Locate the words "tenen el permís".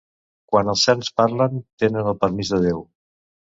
1.85-2.53